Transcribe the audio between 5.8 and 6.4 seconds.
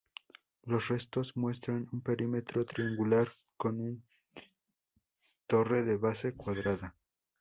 de base